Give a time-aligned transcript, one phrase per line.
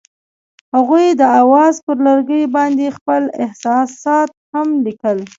[0.75, 5.17] هغوی د اواز پر لرګي باندې خپل احساسات هم لیکل.